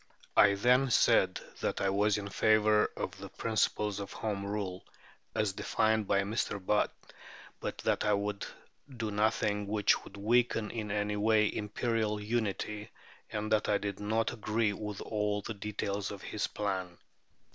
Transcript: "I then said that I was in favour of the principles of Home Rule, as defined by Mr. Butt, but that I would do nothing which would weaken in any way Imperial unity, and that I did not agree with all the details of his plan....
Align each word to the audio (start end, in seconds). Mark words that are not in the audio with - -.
"I 0.35 0.55
then 0.55 0.89
said 0.89 1.39
that 1.59 1.79
I 1.79 1.91
was 1.91 2.17
in 2.17 2.27
favour 2.27 2.89
of 2.97 3.15
the 3.19 3.29
principles 3.29 3.99
of 3.99 4.11
Home 4.13 4.43
Rule, 4.43 4.83
as 5.35 5.53
defined 5.53 6.07
by 6.07 6.23
Mr. 6.23 6.57
Butt, 6.59 6.91
but 7.59 7.77
that 7.83 8.03
I 8.03 8.11
would 8.15 8.43
do 8.97 9.11
nothing 9.11 9.67
which 9.67 10.03
would 10.03 10.17
weaken 10.17 10.71
in 10.71 10.89
any 10.89 11.17
way 11.17 11.53
Imperial 11.55 12.19
unity, 12.19 12.89
and 13.29 13.51
that 13.51 13.69
I 13.69 13.77
did 13.77 13.99
not 13.99 14.33
agree 14.33 14.73
with 14.73 15.01
all 15.01 15.43
the 15.43 15.53
details 15.53 16.09
of 16.09 16.23
his 16.23 16.47
plan.... 16.47 16.97